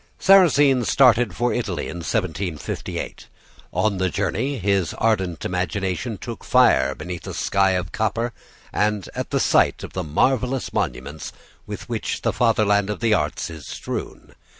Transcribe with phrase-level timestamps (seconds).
[0.17, 3.27] "Sarrasine started for Italy in 1758.
[3.71, 8.33] On the journey his ardent imagination took fire beneath a sky of copper
[8.73, 11.31] and at the sight of the marvelous monuments
[11.67, 14.33] with which the fatherland of the arts is strewn.